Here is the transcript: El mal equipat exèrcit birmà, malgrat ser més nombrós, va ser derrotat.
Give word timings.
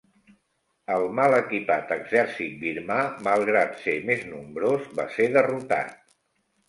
El 0.93 1.03
mal 1.17 1.35
equipat 1.39 1.93
exèrcit 1.97 2.57
birmà, 2.63 2.97
malgrat 3.29 3.77
ser 3.85 3.95
més 4.11 4.27
nombrós, 4.33 4.89
va 5.01 5.07
ser 5.19 5.29
derrotat. 5.39 5.97